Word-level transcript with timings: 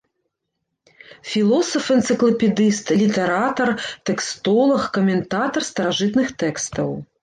Філосаф-энцыклапедыст, 1.31 2.85
літаратар, 3.03 3.69
тэкстолаг, 4.07 4.83
каментатар 5.01 5.61
старажытных 5.73 6.27
тэкстаў. 6.45 6.89